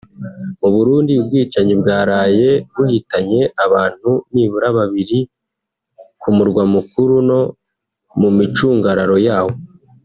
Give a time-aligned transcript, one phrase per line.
[0.59, 5.19] Mu Burundi ubwicanyi bwaraye buhitanye abantu nibura babiri
[6.21, 7.39] ku murwa mukuru no
[8.19, 9.53] mu micungararo yawo